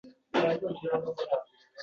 Ikki-uch 0.07 0.31
boradigan 0.37 0.79
joylari 0.79 1.15
boʻlardi. 1.21 1.47